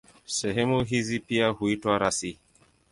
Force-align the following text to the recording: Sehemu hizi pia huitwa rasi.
Sehemu 0.25 0.83
hizi 0.83 1.19
pia 1.19 1.49
huitwa 1.49 1.97
rasi. 1.97 2.39